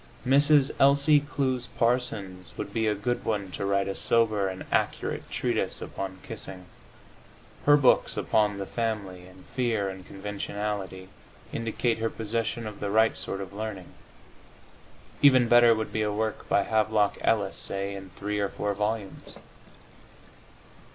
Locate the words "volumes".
18.73-19.35